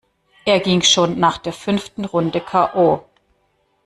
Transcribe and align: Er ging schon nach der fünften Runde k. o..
Er 0.45 0.59
ging 0.61 0.81
schon 0.81 1.19
nach 1.19 1.37
der 1.37 1.53
fünften 1.53 2.05
Runde 2.05 2.41
k. 2.41 2.73
o.. 2.75 3.03